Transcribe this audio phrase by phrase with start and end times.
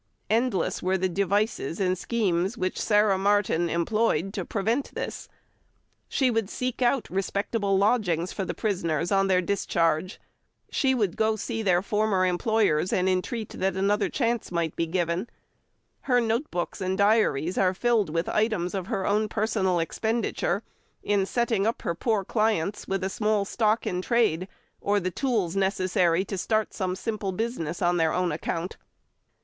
[0.31, 5.27] Endless were the devices and schemes which Sarah Martin employed to prevent this.
[6.09, 10.19] She would seek out respectable lodgings for the prisoners on their discharge;
[10.71, 15.29] she would see their former employers and entreat that another chance might be given;
[16.09, 20.63] her note books and diaries are filled with items of her own personal expenditure
[21.03, 24.47] in setting up her poor clients with the small stock in trade
[24.79, 28.77] or the tools necessary to start some simple business on their own account.